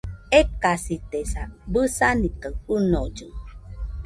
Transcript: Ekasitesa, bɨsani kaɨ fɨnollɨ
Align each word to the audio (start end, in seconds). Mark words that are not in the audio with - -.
Ekasitesa, 0.39 1.41
bɨsani 1.71 2.29
kaɨ 2.41 2.51
fɨnollɨ 2.63 3.27